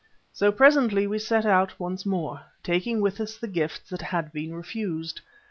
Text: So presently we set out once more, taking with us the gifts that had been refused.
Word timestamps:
So 0.33 0.51
presently 0.51 1.05
we 1.05 1.19
set 1.19 1.45
out 1.45 1.79
once 1.79 2.07
more, 2.07 2.41
taking 2.63 3.01
with 3.01 3.21
us 3.21 3.37
the 3.37 3.47
gifts 3.47 3.87
that 3.91 4.01
had 4.01 4.33
been 4.33 4.55
refused. 4.55 5.21